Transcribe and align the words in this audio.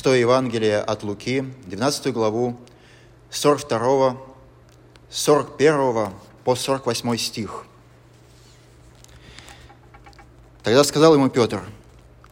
Святое 0.00 0.20
Евангелие 0.20 0.78
от 0.78 1.02
Луки, 1.02 1.44
12 1.66 2.10
главу, 2.14 2.56
42, 3.28 4.16
41 5.10 6.08
по 6.42 6.56
48 6.56 7.16
стих. 7.18 7.66
Тогда 10.62 10.84
сказал 10.84 11.12
ему 11.12 11.28
Петр, 11.28 11.60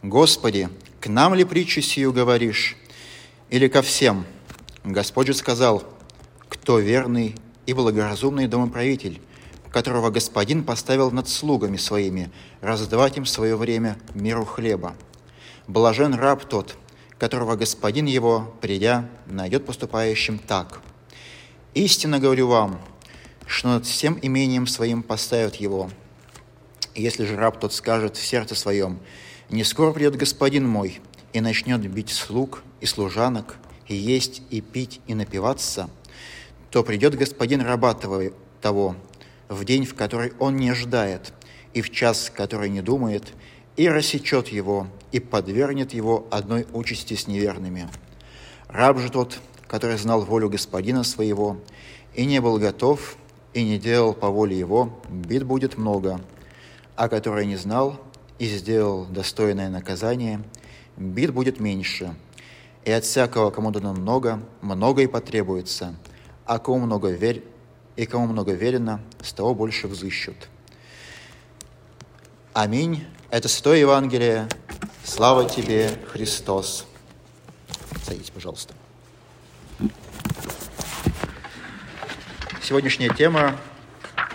«Господи, 0.01 0.69
к 0.99 1.09
нам 1.09 1.35
ли 1.35 1.43
притчу 1.43 1.81
сию 1.81 2.11
говоришь, 2.11 2.75
или 3.51 3.67
ко 3.67 3.83
всем?» 3.83 4.25
Господь 4.83 5.27
же 5.27 5.35
сказал, 5.35 5.83
«Кто 6.47 6.79
верный 6.79 7.35
и 7.67 7.73
благоразумный 7.73 8.47
домоправитель, 8.47 9.21
которого 9.69 10.09
Господин 10.09 10.63
поставил 10.63 11.11
над 11.11 11.29
слугами 11.29 11.77
своими, 11.77 12.31
раздавать 12.61 13.17
им 13.17 13.27
свое 13.27 13.55
время 13.55 13.95
миру 14.15 14.43
хлеба. 14.43 14.95
Блажен 15.67 16.15
раб 16.15 16.45
тот, 16.45 16.75
которого 17.19 17.55
Господин 17.55 18.05
его, 18.05 18.55
придя, 18.61 19.07
найдет 19.27 19.65
поступающим 19.65 20.39
так. 20.39 20.81
Истинно 21.75 22.19
говорю 22.19 22.47
вам, 22.47 22.81
что 23.45 23.67
над 23.67 23.85
всем 23.85 24.17
имением 24.21 24.65
своим 24.65 25.03
поставят 25.03 25.55
его. 25.55 25.91
если 26.95 27.25
же 27.25 27.35
раб 27.35 27.59
тот 27.59 27.73
скажет 27.73 28.17
в 28.17 28.25
сердце 28.25 28.55
своем, 28.55 28.99
«Не 29.49 29.63
скоро 29.63 29.91
придет 29.91 30.15
Господин 30.15 30.67
мой», 30.67 31.01
и 31.33 31.41
начнет 31.41 31.81
бить 31.81 32.09
слуг 32.09 32.63
и 32.81 32.85
служанок, 32.85 33.57
и 33.87 33.95
есть, 33.95 34.41
и 34.49 34.61
пить, 34.61 34.99
и 35.07 35.13
напиваться, 35.13 35.89
то 36.71 36.83
придет 36.83 37.15
Господин 37.15 37.61
раба 37.61 37.93
того, 37.93 38.95
в 39.47 39.65
день, 39.65 39.85
в 39.85 39.95
который 39.95 40.33
он 40.39 40.57
не 40.57 40.69
ожидает, 40.69 41.33
и 41.73 41.81
в 41.81 41.91
час, 41.91 42.31
который 42.33 42.69
не 42.69 42.81
думает, 42.81 43.33
и 43.79 43.87
рассечет 43.87 44.49
его, 44.49 44.87
и 45.13 45.21
подвергнет 45.21 45.93
его 45.93 46.27
одной 46.31 46.67
участи 46.73 47.13
с 47.13 47.27
неверными. 47.27 47.87
Раб 48.67 48.99
же 48.99 49.09
тот, 49.09 49.39
который 49.69 49.97
знал 49.97 50.25
волю 50.25 50.49
господина 50.49 51.05
своего, 51.05 51.61
и 52.13 52.25
не 52.25 52.41
был 52.41 52.57
готов, 52.57 53.15
и 53.53 53.63
не 53.63 53.79
делал 53.79 54.13
по 54.13 54.27
воле 54.27 54.59
его, 54.59 54.99
бит 55.07 55.45
будет 55.45 55.77
много, 55.77 56.19
а 56.97 57.07
который 57.07 57.45
не 57.45 57.55
знал 57.55 57.97
и 58.37 58.47
сделал 58.47 59.05
достойное 59.05 59.69
наказание, 59.69 60.43
бит 60.97 61.31
будет 61.31 61.61
меньше. 61.61 62.13
И 62.83 62.91
от 62.91 63.05
всякого, 63.05 63.49
кому 63.49 63.71
дано 63.71 63.93
много, 63.93 64.43
много 64.59 65.03
и 65.03 65.07
потребуется, 65.07 65.95
а 66.45 66.59
кому 66.59 66.79
много 66.79 67.11
верь, 67.11 67.45
и 67.95 68.05
кому 68.05 68.27
много 68.27 68.51
верено, 68.51 68.99
с 69.23 69.31
того 69.31 69.55
больше 69.55 69.87
взыщут. 69.87 70.49
Аминь. 72.51 73.05
Это 73.31 73.47
Святое 73.47 73.77
Евангелие. 73.77 74.47
Слава 75.03 75.47
тебе, 75.47 75.91
Христос. 76.11 76.87
Садитесь, 78.03 78.31
пожалуйста. 78.31 78.73
Сегодняшняя 82.61 83.09
тема 83.09 83.55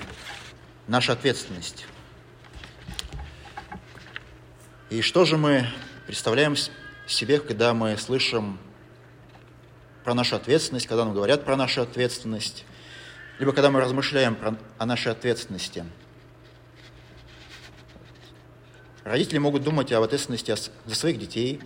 –наша 0.87 1.13
ответственность. 1.13 1.87
И 4.91 5.03
что 5.03 5.25
же 5.25 5.37
мы 5.37 5.67
представляем 6.07 6.55
себе, 7.07 7.41
когда 7.41 7.75
мы 7.75 7.97
слышим 7.97 8.59
про 10.05 10.15
нашу 10.15 10.37
ответственность, 10.37 10.87
когда 10.87 11.05
нам 11.05 11.15
говорят 11.15 11.45
про 11.45 11.57
нашу 11.57 11.83
ответственность? 11.83 12.65
либо 13.39 13.53
когда 13.53 13.71
мы 13.71 13.81
размышляем 13.81 14.35
про, 14.35 14.57
о 14.79 14.87
нашей 14.87 15.13
ответственности. 15.13 15.85
Родители 19.05 19.37
могут 19.37 19.63
думать 19.63 19.93
об 19.93 20.03
ответственности 20.03 20.55
за 20.87 20.95
своих 20.95 21.19
детей, 21.19 21.61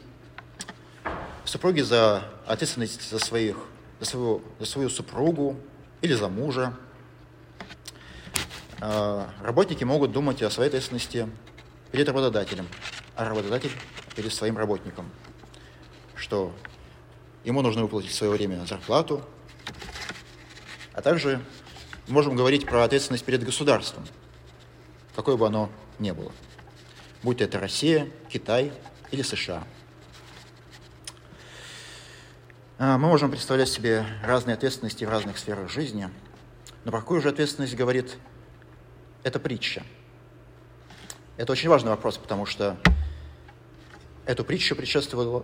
супруги 1.44 1.82
за 1.82 2.24
ответственность 2.46 3.08
за, 3.08 3.20
своих, 3.20 3.56
за, 4.00 4.06
своего, 4.06 4.42
за 4.58 4.66
свою 4.66 4.90
супругу 4.90 5.56
или 6.02 6.14
за 6.14 6.28
мужа. 6.28 6.74
А, 8.80 9.30
работники 9.40 9.84
могут 9.84 10.10
думать 10.10 10.42
о 10.42 10.50
своей 10.50 10.68
ответственности 10.68 11.28
перед 11.92 12.08
работодателем, 12.08 12.66
а 13.14 13.28
работодатель 13.28 13.70
перед 14.16 14.32
своим 14.32 14.58
работником, 14.58 15.08
что 16.16 16.52
ему 17.44 17.62
нужно 17.62 17.82
выплатить 17.82 18.10
в 18.10 18.14
свое 18.14 18.32
время 18.32 18.66
зарплату, 18.66 19.22
а 20.92 21.02
также 21.02 21.40
можем 22.08 22.34
говорить 22.34 22.66
про 22.66 22.82
ответственность 22.82 23.24
перед 23.24 23.44
государством, 23.44 24.04
какое 25.14 25.36
бы 25.36 25.46
оно 25.46 25.70
ни 26.00 26.10
было, 26.10 26.32
будь 27.22 27.40
это 27.40 27.58
Россия, 27.58 28.08
Китай 28.28 28.72
или 29.10 29.22
США. 29.22 29.64
А, 32.78 32.96
мы 32.96 33.08
можем 33.08 33.30
представлять 33.30 33.68
себе 33.68 34.06
разные 34.22 34.54
ответственности 34.54 35.04
в 35.04 35.10
разных 35.10 35.38
сферах 35.38 35.68
жизни, 35.68 36.08
но 36.84 36.92
про 36.92 37.00
какую 37.00 37.20
же 37.20 37.28
ответственность 37.28 37.74
говорит 37.74 38.16
эта 39.24 39.40
притча? 39.40 39.82
Это 41.36 41.52
очень 41.52 41.68
важный 41.68 41.90
вопрос, 41.90 42.18
потому 42.18 42.46
что 42.46 42.76
эту 44.26 44.44
притчу 44.44 44.76
предшествовали, 44.76 45.42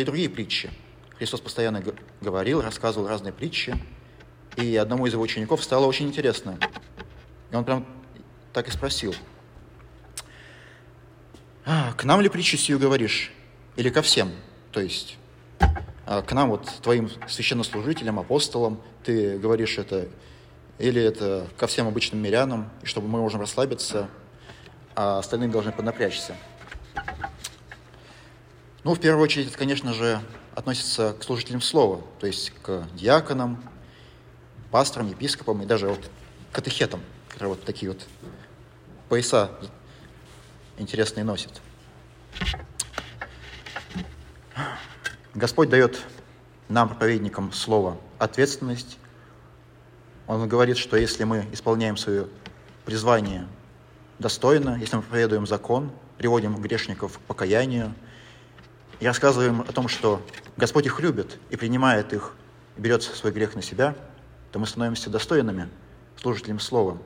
и 0.00 0.04
другие 0.04 0.28
притчи. 0.28 0.70
Христос 1.18 1.40
постоянно 1.40 1.82
говорил, 2.20 2.60
рассказывал 2.60 3.08
разные 3.08 3.32
притчи, 3.32 3.74
и 4.56 4.76
одному 4.76 5.06
из 5.06 5.12
его 5.12 5.22
учеников 5.22 5.64
стало 5.64 5.86
очень 5.86 6.06
интересно. 6.06 6.58
И 7.50 7.54
он 7.56 7.64
прям 7.64 7.86
так 8.52 8.68
и 8.68 8.70
спросил. 8.70 9.14
А, 11.68 11.92
к 11.94 12.04
нам 12.04 12.20
ли 12.20 12.28
притчу 12.28 12.56
сию 12.56 12.78
говоришь? 12.78 13.32
Или 13.74 13.90
ко 13.90 14.00
всем? 14.00 14.30
То 14.70 14.80
есть 14.80 15.16
а, 16.06 16.22
к 16.22 16.32
нам, 16.32 16.50
вот 16.50 16.70
твоим 16.80 17.10
священнослужителям, 17.28 18.20
апостолам, 18.20 18.80
ты 19.02 19.36
говоришь 19.36 19.76
это, 19.76 20.08
или 20.78 21.02
это 21.02 21.48
ко 21.56 21.66
всем 21.66 21.88
обычным 21.88 22.22
мирянам, 22.22 22.70
и 22.82 22.86
чтобы 22.86 23.08
мы 23.08 23.18
можем 23.18 23.40
расслабиться, 23.40 24.08
а 24.94 25.18
остальные 25.18 25.48
должны 25.48 25.72
поднапрячься. 25.72 26.36
Ну, 28.84 28.94
в 28.94 29.00
первую 29.00 29.24
очередь, 29.24 29.48
это, 29.48 29.58
конечно 29.58 29.92
же, 29.92 30.20
относится 30.54 31.16
к 31.18 31.24
служителям 31.24 31.60
слова, 31.60 32.04
то 32.20 32.28
есть 32.28 32.52
к 32.62 32.86
диаконам, 32.94 33.60
пасторам, 34.70 35.08
епископам 35.08 35.62
и 35.62 35.66
даже 35.66 35.88
вот 35.88 36.10
катехетам, 36.52 37.00
которые 37.26 37.54
вот 37.54 37.64
такие 37.64 37.90
вот 37.90 38.06
пояса 39.08 39.50
интересные 40.78 41.24
носят. 41.24 41.60
Господь 45.34 45.68
дает 45.68 46.00
нам, 46.68 46.88
проповедникам, 46.88 47.52
слово 47.52 47.98
ответственность. 48.18 48.98
Он 50.26 50.48
говорит, 50.48 50.76
что 50.76 50.96
если 50.96 51.24
мы 51.24 51.46
исполняем 51.52 51.96
свое 51.96 52.26
призвание 52.84 53.46
достойно, 54.18 54.76
если 54.80 54.96
мы 54.96 55.02
проповедуем 55.02 55.46
закон, 55.46 55.92
приводим 56.18 56.56
грешников 56.56 57.18
к 57.18 57.20
покаянию 57.22 57.94
и 58.98 59.06
рассказываем 59.06 59.60
о 59.60 59.72
том, 59.72 59.88
что 59.88 60.22
Господь 60.56 60.86
их 60.86 61.00
любит 61.00 61.38
и 61.50 61.56
принимает 61.56 62.12
их, 62.12 62.34
и 62.76 62.80
берет 62.80 63.02
свой 63.02 63.32
грех 63.32 63.54
на 63.54 63.62
себя– 63.62 63.94
то 64.56 64.60
мы 64.60 64.66
становимся 64.66 65.10
достойными 65.10 65.68
служителем 66.16 66.60
Слова, 66.60 66.96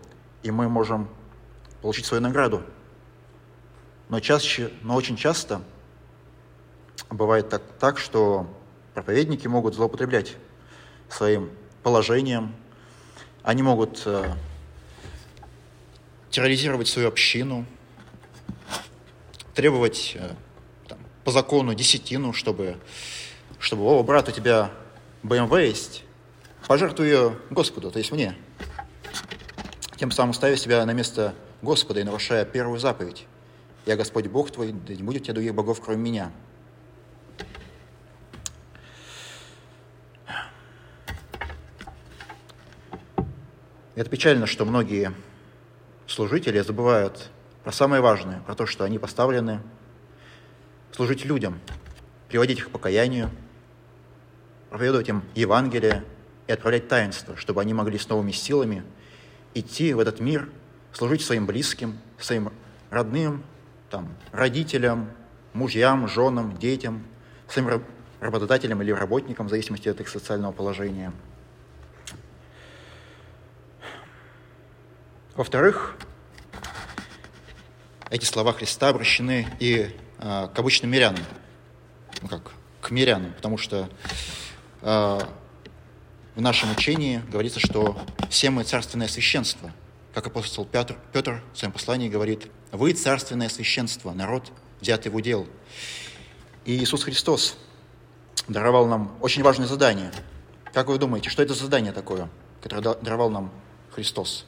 и 0.44 0.52
мы 0.52 0.68
можем 0.68 1.08
получить 1.82 2.06
свою 2.06 2.22
награду. 2.22 2.62
Но, 4.10 4.18
чаще, 4.18 4.72
но 4.82 4.96
очень 4.96 5.16
часто 5.16 5.62
бывает 7.10 7.48
так, 7.48 7.62
так, 7.78 7.96
что 7.96 8.44
проповедники 8.92 9.46
могут 9.46 9.76
злоупотреблять 9.76 10.36
своим 11.08 11.48
положением, 11.84 12.52
они 13.44 13.62
могут 13.62 14.02
э, 14.06 14.34
терроризировать 16.28 16.88
свою 16.88 17.06
общину, 17.06 17.64
требовать 19.54 20.16
э, 20.16 20.34
там, 20.88 20.98
по 21.22 21.30
закону 21.30 21.72
десятину, 21.74 22.32
чтобы, 22.32 22.78
чтобы, 23.60 23.84
о, 23.84 24.02
брат, 24.02 24.28
у 24.28 24.32
тебя 24.32 24.72
БМВ 25.22 25.56
есть, 25.60 26.02
пожертвуй 26.66 27.06
ее 27.06 27.38
Господу, 27.50 27.92
то 27.92 27.98
есть 27.98 28.10
мне, 28.10 28.36
тем 29.96 30.10
самым 30.10 30.34
ставя 30.34 30.56
себя 30.56 30.84
на 30.84 30.94
место 30.94 31.32
Господа 31.62 32.00
и 32.00 32.02
нарушая 32.02 32.44
первую 32.44 32.80
заповедь. 32.80 33.28
«Я 33.86 33.96
Господь 33.96 34.26
Бог 34.26 34.50
твой, 34.50 34.72
да 34.72 34.94
не 34.94 35.02
будет 35.02 35.22
у 35.22 35.24
тебя 35.24 35.34
других 35.34 35.54
богов, 35.54 35.80
кроме 35.80 36.02
меня». 36.02 36.32
Это 43.96 44.08
печально, 44.08 44.46
что 44.46 44.64
многие 44.64 45.12
служители 46.06 46.60
забывают 46.60 47.30
про 47.64 47.72
самое 47.72 48.00
важное, 48.00 48.40
про 48.40 48.54
то, 48.54 48.64
что 48.64 48.84
они 48.84 48.98
поставлены 48.98 49.60
служить 50.92 51.24
людям, 51.24 51.60
приводить 52.28 52.58
их 52.58 52.68
к 52.68 52.70
покаянию, 52.70 53.30
проповедовать 54.70 55.08
им 55.08 55.22
Евангелие, 55.34 56.04
и 56.50 56.52
отправлять 56.52 56.88
таинство, 56.88 57.36
чтобы 57.36 57.60
они 57.60 57.72
могли 57.74 57.96
с 57.96 58.08
новыми 58.08 58.32
силами 58.32 58.82
идти 59.54 59.94
в 59.94 60.00
этот 60.00 60.18
мир, 60.18 60.48
служить 60.92 61.22
своим 61.22 61.46
близким, 61.46 61.96
своим 62.18 62.52
родным, 62.90 63.44
там, 63.90 64.08
родителям, 64.32 65.10
мужьям, 65.52 66.08
женам, 66.08 66.56
детям, 66.56 67.04
своим 67.48 67.82
работодателям 68.20 68.80
или 68.82 68.92
работникам, 68.92 69.46
в 69.46 69.50
зависимости 69.50 69.88
от 69.88 70.00
их 70.00 70.08
социального 70.08 70.52
положения. 70.52 71.12
Во-вторых, 75.34 75.96
эти 78.10 78.24
слова 78.24 78.52
Христа 78.52 78.88
обращены 78.88 79.46
и 79.58 79.96
э, 80.18 80.48
к 80.54 80.58
обычным 80.58 80.90
мирянам, 80.90 81.24
ну 82.20 82.28
как, 82.28 82.52
к 82.80 82.90
мирянам, 82.90 83.32
потому 83.32 83.56
что 83.56 83.88
э, 84.82 85.20
в 86.34 86.40
нашем 86.40 86.72
учении 86.72 87.22
говорится, 87.30 87.60
что 87.60 87.98
все 88.28 88.50
мы 88.50 88.64
царственное 88.64 89.08
священство. 89.08 89.72
Как 90.12 90.26
апостол 90.26 90.64
Петр, 90.66 90.96
Петр 91.12 91.42
в 91.52 91.58
своем 91.58 91.72
послании 91.72 92.08
говорит, 92.08 92.48
вы 92.72 92.92
царственное 92.92 93.48
священство, 93.48 94.12
народ, 94.12 94.52
взятый 94.80 95.10
в 95.10 95.16
удел. 95.16 95.46
И 96.64 96.76
Иисус 96.76 97.02
Христос 97.04 97.56
даровал 98.48 98.86
нам 98.86 99.16
очень 99.20 99.42
важное 99.42 99.66
задание. 99.66 100.12
Как 100.72 100.88
вы 100.88 100.98
думаете, 100.98 101.30
что 101.30 101.42
это 101.42 101.54
за 101.54 101.64
задание 101.64 101.92
такое, 101.92 102.28
которое 102.62 102.94
даровал 102.96 103.30
нам 103.30 103.50
Христос? 103.90 104.46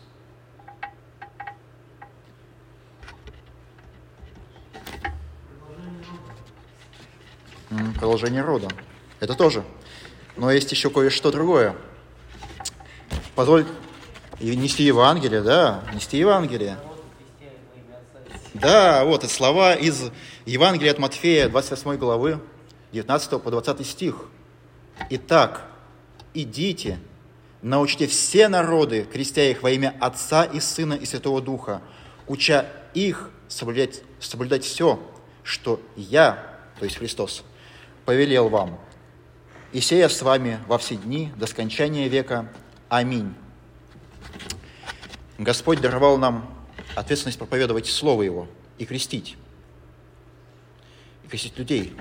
Продолжение 7.94 8.42
рода. 8.42 8.68
Это 9.20 9.34
тоже. 9.34 9.64
Но 10.36 10.50
есть 10.50 10.70
еще 10.70 10.90
кое-что 10.90 11.30
другое. 11.30 11.74
Позволь 13.34 13.66
нести 14.40 14.82
Евангелие, 14.84 15.40
да, 15.42 15.82
нести 15.94 16.18
Евангелие. 16.18 16.78
Да, 18.62 19.04
вот 19.04 19.24
это 19.24 19.34
слова 19.34 19.74
из 19.74 20.12
Евангелия 20.46 20.92
от 20.92 21.00
Матфея, 21.00 21.48
28 21.48 21.96
главы, 21.96 22.40
19 22.92 23.42
по 23.42 23.50
20 23.50 23.84
стих. 23.84 24.26
Итак, 25.10 25.66
идите, 26.32 27.00
научите 27.60 28.06
все 28.06 28.46
народы, 28.46 29.04
крестя 29.12 29.50
их 29.50 29.64
во 29.64 29.72
имя 29.72 29.96
Отца 29.98 30.44
и 30.44 30.60
Сына 30.60 30.94
и 30.94 31.04
Святого 31.06 31.42
Духа, 31.42 31.82
уча 32.28 32.66
их 32.94 33.30
соблюдать, 33.48 34.02
соблюдать 34.20 34.62
все, 34.62 35.00
что 35.42 35.80
я, 35.96 36.46
то 36.78 36.84
есть 36.84 36.98
Христос, 36.98 37.42
повелел 38.04 38.48
вам. 38.48 38.78
И 39.72 39.80
сея 39.80 40.08
с 40.08 40.22
вами 40.22 40.60
во 40.68 40.78
все 40.78 40.94
дни 40.94 41.32
до 41.34 41.48
скончания 41.48 42.06
века. 42.06 42.48
Аминь. 42.88 43.34
Господь 45.36 45.80
даровал 45.80 46.16
нам 46.16 46.51
ответственность 46.94 47.38
проповедовать 47.38 47.86
Слово 47.86 48.22
Его 48.22 48.48
и 48.78 48.84
крестить. 48.84 49.36
И 51.24 51.28
крестить 51.28 51.58
людей. 51.58 51.94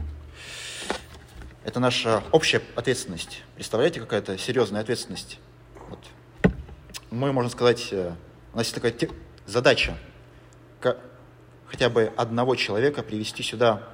Это 1.64 1.80
наша 1.80 2.24
общая 2.32 2.62
ответственность. 2.76 3.44
Представляете, 3.56 4.00
какая-то 4.00 4.38
серьезная 4.38 4.82
ответственность? 4.82 5.40
Вот. 5.90 6.00
Мы, 7.10 7.32
можно 7.32 7.50
сказать, 7.52 7.90
э, 7.92 8.14
у 8.54 8.58
нас 8.58 8.68
есть 8.68 8.76
такая 8.76 8.94
задача 9.46 9.98
хотя 11.68 11.90
бы 11.90 12.12
одного 12.18 12.56
человека 12.56 13.02
привести 13.02 13.44
сюда 13.44 13.88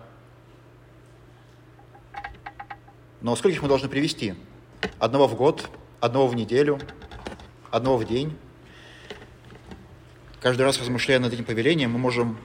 Но 3.21 3.35
сколько 3.35 3.55
их 3.55 3.61
мы 3.61 3.67
должны 3.67 3.89
привести? 3.89 4.35
Одного 4.99 5.27
в 5.27 5.35
год, 5.35 5.69
одного 5.99 6.27
в 6.27 6.35
неделю, 6.35 6.79
одного 7.71 7.97
в 7.97 8.05
день. 8.05 8.37
Каждый 10.39 10.61
раз, 10.61 10.79
размышляя 10.79 11.19
над 11.19 11.33
этим 11.33 11.45
повелением, 11.45 11.91
мы 11.93 11.97
можем 11.97 12.37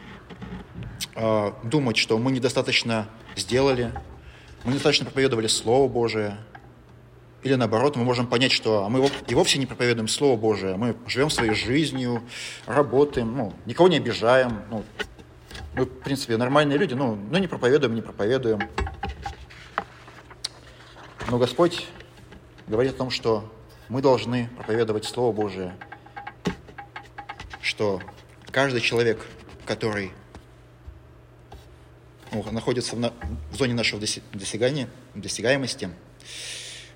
э, 1.15 1.53
думать, 1.63 1.99
что 1.99 2.17
мы 2.17 2.33
недостаточно 2.33 3.07
сделали, 3.37 3.93
мы 4.65 4.71
недостаточно 4.71 5.05
проповедовали 5.05 5.47
Слово 5.47 5.89
Божие, 5.89 6.39
или 7.43 7.55
наоборот, 7.55 7.97
мы 7.97 8.05
можем 8.05 8.27
понять, 8.29 8.51
что 8.51 8.89
мы 8.89 9.11
и 9.29 9.35
вовсе 9.35 9.59
не 9.59 9.67
проповедуем 9.67 10.09
Слово 10.09 10.39
Божие, 10.39 10.77
мы 10.77 10.97
живем 11.07 11.29
своей 11.29 11.53
жизнью, 11.53 12.23
работаем, 12.65 13.37
ну, 13.37 13.53
никого 13.67 13.89
не 13.89 13.99
обижаем, 13.99 14.63
ну, 14.71 14.85
мы, 15.75 15.85
в 15.85 16.01
принципе, 16.01 16.39
нормальные 16.39 16.79
люди, 16.79 16.95
ну, 16.95 17.19
ну 17.31 17.39
не 17.39 17.47
проповедуем, 17.47 17.95
не 17.95 18.01
проповедуем. 18.01 18.61
Но 21.31 21.37
Господь 21.37 21.87
говорит 22.67 22.95
о 22.95 22.97
том, 22.97 23.11
что 23.11 23.53
мы 23.91 24.01
должны 24.01 24.49
проповедовать 24.57 25.05
Слово 25.05 25.33
Божие, 25.33 25.75
что 27.73 28.03
каждый 28.51 28.83
человек, 28.83 29.27
который 29.65 30.13
ну, 32.31 32.45
находится 32.53 32.95
в, 32.95 33.01
на, 33.01 33.15
в 33.51 33.57
зоне 33.57 33.73
нашего 33.73 33.99
достигания, 33.99 34.91
достигаемости, 35.15 35.89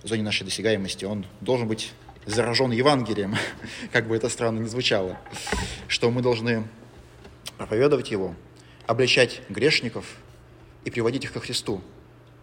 в 0.03 0.07
зоне 0.07 0.23
нашей 0.23 0.45
досягаемости, 0.45 1.07
он 1.07 1.25
должен 1.41 1.67
быть 1.67 1.95
заражен 2.27 2.73
Евангелием, 2.73 3.37
как 3.91 4.07
бы 4.07 4.17
это 4.17 4.29
странно 4.29 4.61
ни 4.61 4.67
звучало, 4.67 5.19
что 5.89 6.11
мы 6.11 6.21
должны 6.21 6.69
проповедовать 7.57 8.11
его, 8.11 8.35
обличать 8.87 9.41
грешников 9.49 10.05
и 10.85 10.91
приводить 10.91 11.25
их 11.25 11.33
ко 11.33 11.41
Христу, 11.41 11.81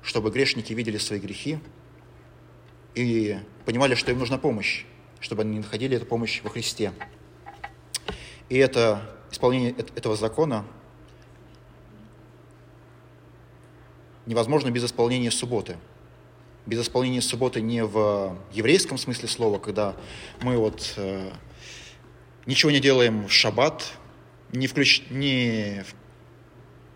чтобы 0.01 0.31
грешники 0.31 0.73
видели 0.73 0.97
свои 0.97 1.19
грехи 1.19 1.59
и 2.95 3.37
понимали, 3.65 3.93
что 3.93 4.09
им 4.09 4.17
нужна 4.17 4.39
помощь, 4.39 4.85
чтобы 5.19 5.43
они 5.43 5.59
находили 5.59 5.97
эту 5.97 6.07
помощь 6.07 6.41
во 6.41 6.49
Христе. 6.49 6.93
И 8.49 8.57
это 8.57 9.01
исполнение 9.31 9.71
этого 9.71 10.15
закона 10.15 10.65
невозможно 14.25 14.69
без 14.69 14.83
исполнения 14.85 15.31
субботы. 15.31 15.77
Без 16.65 16.81
исполнения 16.81 17.21
субботы 17.21 17.61
не 17.61 17.83
в 17.83 18.37
еврейском 18.51 18.97
смысле 18.97 19.27
слова, 19.27 19.59
когда 19.59 19.95
мы 20.41 20.57
вот 20.57 20.93
э, 20.95 21.29
ничего 22.45 22.71
не 22.71 22.79
делаем 22.79 23.27
в 23.27 23.31
шаббат, 23.31 23.93
не, 24.53 24.67
включ... 24.67 25.03
не, 25.09 25.83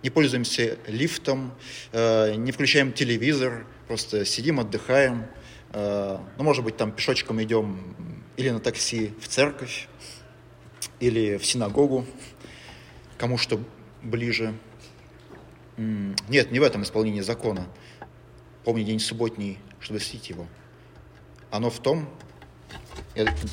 не 0.04 0.10
пользуемся 0.10 0.78
лифтом, 0.88 1.54
э, 1.92 2.36
не 2.36 2.52
включаем 2.52 2.94
телевизор, 2.94 3.66
просто 3.88 4.26
сидим, 4.26 4.60
отдыхаем– 4.60 5.26
Э, 5.74 6.18
ну, 6.38 6.44
может 6.44 6.64
быть, 6.64 6.78
там 6.78 6.92
пешочком 6.92 7.42
идем 7.44 7.96
или 8.38 8.50
на 8.50 8.60
такси 8.60 9.14
в 9.22 9.28
церковь, 9.28 9.88
или 11.00 11.38
в 11.38 11.46
синагогу, 11.46 12.06
кому 13.18 13.38
что 13.38 13.60
ближе. 14.02 14.54
Нет, 15.78 16.52
не 16.52 16.60
в 16.60 16.64
этом 16.64 16.84
исполнении 16.84 17.22
закона. 17.22 17.68
Помни 18.64 18.84
день 18.84 19.00
субботний, 19.00 19.60
чтобы 19.80 20.00
святить 20.00 20.30
его. 20.30 20.48
Оно 21.52 21.70
в 21.70 21.80
том, 21.80 22.10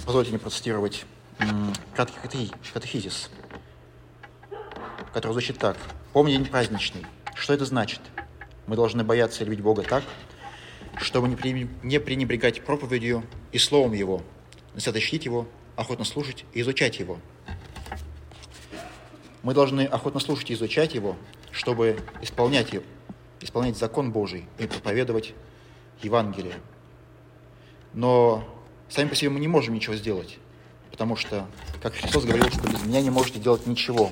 позвольте 0.06 0.30
мне 0.30 0.38
процитировать 0.38 1.04
краткий 1.94 2.50
катехизис, 2.72 3.30
который 5.12 5.32
звучит 5.32 5.58
так. 5.58 5.76
Помни 6.12 6.32
день 6.32 6.46
праздничный. 6.46 7.04
Что 7.34 7.52
это 7.52 7.64
значит? 7.64 8.00
Мы 8.66 8.76
должны 8.76 9.04
бояться 9.04 9.42
и 9.42 9.46
любить 9.46 9.60
Бога 9.60 9.82
так, 9.82 10.02
чтобы 10.96 11.28
не 11.28 12.00
пренебрегать 12.00 12.62
проповедью 12.64 13.24
и 13.52 13.58
словом 13.58 13.92
Его, 13.92 14.22
но 14.72 14.80
чтить 14.80 15.24
Его, 15.26 15.46
охотно 15.76 16.04
слушать 16.04 16.44
и 16.54 16.60
изучать 16.62 16.98
Его. 16.98 17.18
Мы 19.44 19.54
должны 19.54 19.82
охотно 19.82 20.18
слушать 20.18 20.50
и 20.50 20.54
изучать 20.54 20.94
Его, 20.94 21.16
чтобы 21.52 22.00
исполнять, 22.20 22.74
исполнять 23.40 23.78
закон 23.78 24.10
Божий 24.10 24.46
и 24.58 24.66
проповедовать 24.66 25.34
Евангелие. 26.02 26.56
Но 27.92 28.42
сами 28.88 29.08
по 29.08 29.14
себе 29.14 29.30
мы 29.30 29.38
не 29.38 29.46
можем 29.46 29.74
ничего 29.74 29.94
сделать, 29.94 30.38
потому 30.90 31.14
что, 31.14 31.46
как 31.80 31.94
Христос 31.94 32.24
говорил, 32.24 32.50
что 32.50 32.68
без 32.68 32.84
меня 32.84 33.00
не 33.00 33.10
можете 33.10 33.38
делать 33.38 33.66
ничего. 33.66 34.10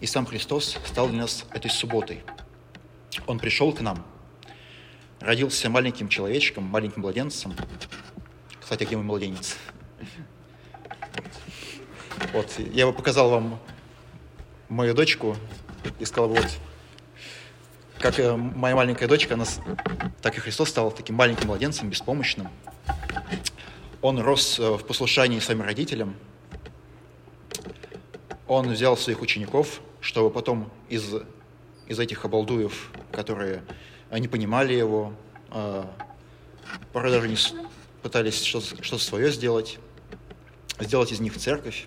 И 0.00 0.06
сам 0.06 0.26
Христос 0.26 0.76
стал 0.84 1.08
для 1.08 1.20
нас 1.20 1.44
этой 1.52 1.70
субботой. 1.70 2.24
Он 3.28 3.38
пришел 3.38 3.72
к 3.72 3.80
нам– 3.80 4.04
родился 5.20 5.68
маленьким 5.68 6.08
человечком, 6.08 6.64
маленьким 6.64 7.02
младенцем. 7.02 7.54
Кстати, 8.60 8.84
где 8.84 8.96
мой 8.96 9.04
младенец? 9.04 9.56
Вот, 12.32 12.52
я 12.72 12.86
бы 12.86 12.92
показал 12.92 13.30
вам 13.30 13.58
мою 14.68 14.94
дочку 14.94 15.36
и 15.98 16.04
сказал 16.04 16.28
вот, 16.30 16.46
как 17.98 18.18
э, 18.20 18.36
моя 18.36 18.76
маленькая 18.76 19.08
дочка, 19.08 19.34
она, 19.34 19.44
так 20.22 20.36
и 20.36 20.40
Христос 20.40 20.68
стал 20.68 20.90
таким 20.90 21.16
маленьким 21.16 21.48
младенцем, 21.48 21.90
беспомощным. 21.90 22.48
Он 24.02 24.20
рос 24.20 24.58
э, 24.58 24.70
в 24.74 24.84
послушании 24.84 25.40
своим 25.40 25.62
родителям. 25.62 26.16
Он 28.46 28.70
взял 28.70 28.96
своих 28.96 29.20
учеников, 29.20 29.80
чтобы 30.00 30.30
потом 30.30 30.70
из, 30.88 31.14
из 31.86 31.98
этих 31.98 32.24
обалдуев, 32.24 32.90
которые 33.10 33.62
они 34.10 34.28
понимали 34.28 34.72
его, 34.72 35.12
а, 35.50 35.90
порой 36.92 37.12
даже 37.12 37.28
не 37.28 37.36
пытались 38.02 38.42
что-то, 38.42 38.82
что 38.82 38.96
свое 38.96 39.30
сделать, 39.30 39.78
сделать 40.80 41.12
из 41.12 41.20
них 41.20 41.36
церковь. 41.36 41.86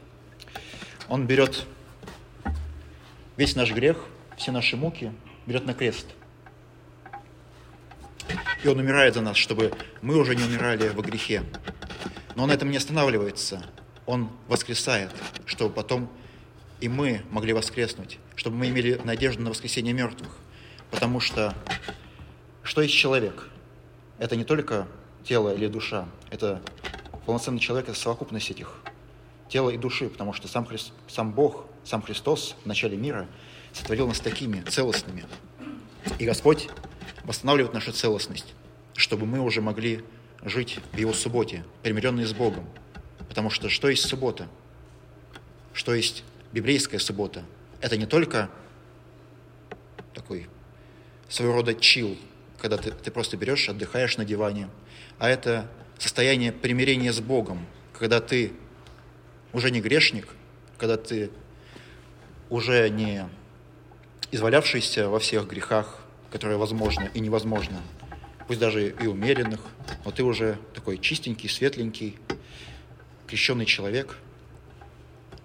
Он 1.10 1.26
берет 1.26 1.66
весь 3.38 3.56
наш 3.56 3.72
грех, 3.72 3.98
все 4.38 4.52
наши 4.52 4.76
муки, 4.78 5.12
берет 5.46 5.66
на 5.66 5.74
крест. 5.74 6.08
И 8.64 8.68
Он 8.68 8.80
умирает 8.80 9.16
за 9.16 9.22
нас, 9.22 9.38
чтобы 9.38 9.74
мы 10.02 10.18
уже 10.18 10.36
не 10.36 10.44
умирали 10.44 10.90
во 10.90 11.02
грехе. 11.02 11.44
Но 12.36 12.44
Он 12.44 12.50
на 12.50 12.54
этом 12.54 12.70
не 12.70 12.78
останавливается. 12.78 13.66
Он 14.06 14.30
воскресает, 14.48 15.12
чтобы 15.46 15.74
потом 15.74 16.10
и 16.82 16.90
мы 16.90 17.22
могли 17.30 17.54
воскреснуть, 17.54 18.18
чтобы 18.36 18.58
мы 18.58 18.70
имели 18.70 19.00
надежду 19.04 19.44
на 19.44 19.52
воскресение 19.52 19.94
мертвых. 19.94 20.36
Потому 20.90 21.20
что 21.20 21.56
что 22.64 22.82
есть 22.82 22.96
человек? 22.96 23.48
Это 24.18 24.36
не 24.36 24.44
только 24.44 24.88
тело 25.24 25.54
или 25.54 25.68
душа, 25.68 26.08
это 26.32 26.62
полноценный 27.26 27.60
человек, 27.60 27.90
это 27.90 27.98
совокупность 27.98 28.50
этих 28.50 28.82
тела 29.48 29.70
и 29.70 29.78
души, 29.78 30.10
потому 30.10 30.34
что 30.34 30.48
сам, 30.48 30.66
Хри... 30.66 30.80
сам 31.08 31.32
Бог, 31.32 31.66
сам 31.84 32.02
Христос 32.02 32.56
в 32.64 32.66
начале 32.66 32.98
мира 32.98 33.28
сотворил 33.74 34.08
нас 34.08 34.20
такими, 34.20 34.62
целостными. 34.62 35.26
И 36.20 36.26
Господь 36.26 36.70
восстанавливает 37.24 37.74
нашу 37.74 37.92
целостность, 37.92 38.54
чтобы 38.96 39.26
мы 39.26 39.40
уже 39.40 39.62
могли 39.62 40.04
жить 40.44 40.80
в 40.92 40.98
Его 40.98 41.14
субботе, 41.14 41.64
примиренные 41.84 42.26
с 42.26 42.34
Богом. 42.34 42.68
Потому 43.30 43.50
что 43.50 43.70
что 43.70 43.90
есть 43.90 44.06
суббота? 44.08 44.48
Что 45.74 45.94
есть 45.94 46.24
библейская 46.52 47.00
суббота? 47.00 47.44
Это 47.80 47.98
не 47.98 48.06
только 48.06 48.50
такой 50.14 50.48
своего 51.30 51.54
рода 51.54 51.74
чил, 51.74 52.18
когда 52.58 52.78
ты, 52.78 52.92
ты 52.92 53.10
просто 53.10 53.38
берешь, 53.38 53.70
отдыхаешь 53.70 54.18
на 54.18 54.26
диване, 54.26 54.70
а 55.18 55.30
это 55.30 55.70
состояние 55.98 56.52
примирения 56.52 57.14
с 57.14 57.22
Богом, 57.22 57.66
когда 57.98 58.20
ты 58.20 58.54
уже 59.54 59.72
не 59.72 59.82
грешник, 59.82 60.28
когда 60.78 60.98
ты 60.98 61.32
уже 62.52 62.90
не 62.90 63.28
извалявшийся 64.30 65.08
во 65.10 65.20
всех 65.20 65.48
грехах, 65.48 66.02
которые 66.30 66.58
возможны 66.58 67.10
и 67.14 67.20
невозможно, 67.22 67.82
пусть 68.46 68.60
даже 68.60 68.90
и 68.90 69.08
умеренных, 69.08 69.62
но 70.04 70.12
ты 70.12 70.24
уже 70.24 70.60
такой 70.76 70.98
чистенький, 70.98 71.50
светленький, 71.50 72.18
крещенный 73.26 73.66
человек. 73.66 74.18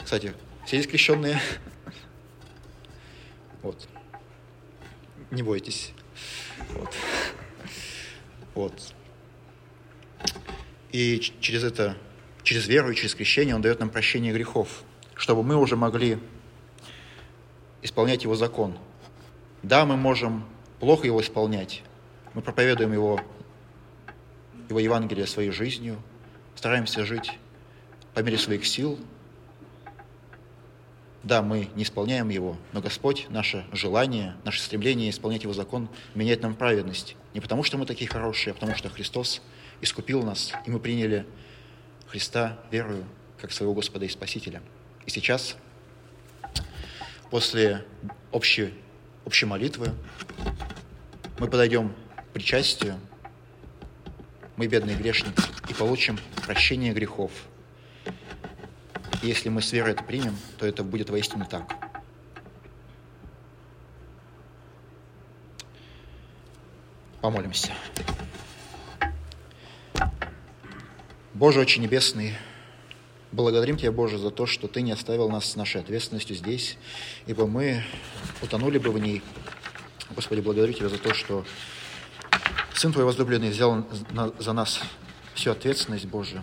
Кстати, 0.03 0.35
все 0.67 0.79
здесь 0.79 0.91
крещенные? 0.91 1.41
Вот. 3.63 3.89
Не 5.31 5.43
бойтесь. 5.43 5.93
Вот. 6.71 6.95
вот. 8.55 8.95
И 10.91 11.21
через 11.41 11.63
это, 11.63 11.97
через 12.43 12.67
веру 12.67 12.91
и 12.91 12.97
через 12.97 13.15
крещение 13.15 13.55
Он 13.55 13.63
дает 13.63 13.79
нам 13.79 13.91
прощение 13.91 14.33
грехов, 14.33 14.83
чтобы 15.15 15.45
мы 15.45 15.57
уже 15.57 15.77
могли 15.77 16.19
исполнять 17.87 18.25
Его 18.25 18.35
закон. 18.35 18.77
Да, 19.63 19.87
мы 19.87 19.97
можем 19.97 20.45
плохо 20.79 21.07
его 21.07 21.21
исполнять. 21.21 21.83
Мы 22.35 22.43
проповедуем 22.43 22.93
его, 22.93 23.21
его 24.69 24.79
Евангелие 24.79 25.27
своей 25.27 25.51
жизнью, 25.51 26.01
стараемся 26.55 27.05
жить 27.05 27.39
по 28.15 28.21
мере 28.21 28.39
своих 28.39 28.67
сил. 28.67 28.99
Да, 31.23 31.43
мы 31.43 31.71
не 31.75 31.83
исполняем 31.83 32.29
его, 32.29 32.57
но 32.73 32.81
Господь, 32.81 33.27
наше 33.31 33.65
желание, 33.73 34.37
наше 34.45 34.61
стремление 34.61 35.11
исполнять 35.11 35.43
его 35.43 35.55
закон 35.55 35.89
меняет 36.15 36.43
нам 36.43 36.55
праведность. 36.55 37.17
Не 37.35 37.41
потому, 37.41 37.65
что 37.65 37.79
мы 37.79 37.87
такие 37.87 38.09
хорошие, 38.09 38.53
а 38.53 38.55
потому, 38.55 38.77
что 38.77 38.89
Христос 38.89 39.43
искупил 39.81 40.23
нас, 40.23 40.53
и 40.67 40.71
мы 40.71 40.79
приняли 40.79 41.27
Христа 42.07 42.59
верою 42.71 43.05
как 43.41 43.51
своего 43.51 43.75
Господа 43.75 44.05
и 44.05 44.09
Спасителя. 44.09 44.63
И 45.05 45.11
сейчас 45.11 45.57
после 47.31 47.85
общей, 48.33 48.75
общей 49.25 49.47
молитвы 49.47 49.93
мы 51.39 51.49
подойдем 51.49 51.95
к 52.17 52.33
причастию, 52.33 52.99
мы 54.57 54.67
бедные 54.67 54.97
грешники, 54.97 55.43
и 55.69 55.75
получим 55.75 56.19
прощение 56.45 56.93
грехов. 56.93 57.31
И 59.23 59.27
если 59.27 59.49
мы 59.49 59.61
с 59.61 59.73
верой 59.73 59.93
это 59.93 60.03
примем, 60.05 60.37
то 60.59 60.67
это 60.67 60.83
будет 60.83 61.11
воистину 61.11 61.47
так. 61.47 61.75
Помолимся. 67.21 67.73
Боже 71.35 71.61
очень 71.61 71.83
небесный, 71.83 72.35
Благодарим 73.37 73.77
Тебя, 73.77 73.93
Боже, 73.93 74.17
за 74.17 74.31
то, 74.31 74.47
что 74.47 74.67
Ты 74.67 74.81
не 74.81 74.93
оставил 74.93 75.29
нас 75.29 75.45
с 75.45 75.57
нашей 75.57 75.83
ответственностью 75.83 76.35
здесь, 76.35 76.79
ибо 77.27 77.47
мы 77.47 77.85
утонули 78.41 78.79
бы 78.79 78.91
в 78.91 78.99
ней. 78.99 79.21
Господи, 80.15 80.41
благодарю 80.41 80.73
Тебя 80.73 80.89
за 80.89 80.97
то, 80.97 81.13
что 81.13 81.45
Сын 82.75 82.95
Твой 82.95 83.05
возлюбленный 83.05 83.51
взял 83.51 83.87
за 84.39 84.53
нас 84.55 84.81
всю 85.35 85.51
ответственность, 85.51 86.07
Боже, 86.07 86.43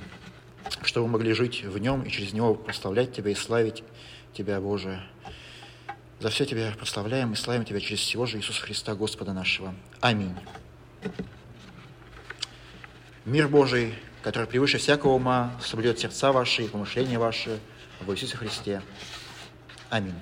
чтобы 0.83 1.07
мы 1.07 1.13
могли 1.13 1.33
жить 1.33 1.63
в 1.63 1.79
Нем 1.79 2.03
и 2.03 2.11
через 2.11 2.31
Него 2.31 2.53
прославлять 2.53 3.11
Тебя 3.11 3.31
и 3.31 3.35
славить 3.35 3.83
Тебя, 4.33 4.61
Боже. 4.61 5.03
За 6.19 6.29
все 6.29 6.45
Тебя 6.45 6.75
прославляем 6.77 7.33
и 7.33 7.35
славим 7.35 7.65
Тебя 7.65 7.79
через 7.79 8.01
всего 8.01 8.27
же 8.27 8.37
Иисуса 8.37 8.61
Христа, 8.61 8.93
Господа 8.93 9.33
нашего. 9.33 9.73
Аминь. 9.99 10.35
Мир 13.25 13.47
Божий, 13.47 13.95
который 14.23 14.47
превыше 14.47 14.77
всякого 14.77 15.13
ума 15.13 15.51
соблюдет 15.61 15.99
сердца 15.99 16.31
ваши 16.31 16.63
и 16.63 16.67
помышления 16.67 17.19
ваши 17.19 17.59
в 17.99 18.11
Иисусе 18.11 18.37
Христе. 18.37 18.81
Аминь. 19.89 20.15